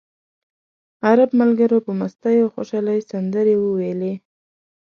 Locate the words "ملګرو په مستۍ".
1.41-2.35